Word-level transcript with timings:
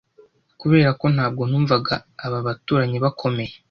kuberako 0.59 1.05
ntabwo 1.15 1.43
numvaga 1.49 1.95
aba 2.25 2.39
baturanyi 2.47 2.97
bakomeye 3.05 3.53